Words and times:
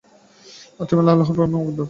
তিনি 0.79 0.99
আল্লাহ্র 1.03 1.33
প্রেমে 1.35 1.53
মগ্ন 1.53 1.65
হলেন। 1.65 1.79